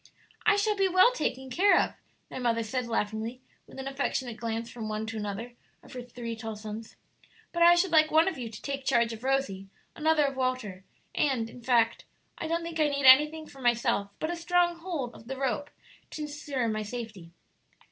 "I 0.47 0.55
shall 0.55 0.75
be 0.75 0.87
well 0.87 1.11
taken 1.11 1.51
care 1.51 1.77
of," 1.79 1.93
their 2.29 2.39
mother 2.39 2.63
said, 2.63 2.87
laughingly, 2.87 3.39
with 3.67 3.77
an 3.77 3.87
affectionate 3.87 4.37
glance 4.37 4.67
from 4.67 4.89
one 4.89 5.05
to 5.05 5.15
another 5.17 5.53
of 5.83 5.93
her 5.93 6.01
three 6.01 6.35
tall 6.35 6.55
sons; 6.55 6.95
"but 7.51 7.61
I 7.61 7.75
should 7.75 7.91
like 7.91 8.09
one 8.09 8.27
of 8.27 8.35
you 8.35 8.49
to 8.49 8.61
take 8.63 8.83
charge 8.83 9.13
of 9.13 9.23
Rosie, 9.23 9.67
another 9.95 10.25
of 10.25 10.35
Walter; 10.35 10.85
and, 11.13 11.51
in 11.51 11.61
fact, 11.61 12.05
I 12.39 12.47
don't 12.47 12.63
think 12.63 12.79
I 12.79 12.87
need 12.89 13.05
anything 13.05 13.45
for 13.45 13.61
myself 13.61 14.09
but 14.17 14.31
a 14.31 14.35
strong 14.35 14.79
hold 14.79 15.13
of 15.13 15.27
the 15.27 15.37
rope 15.37 15.69
to 16.09 16.23
insure 16.23 16.67
my 16.67 16.81
safety." 16.81 17.29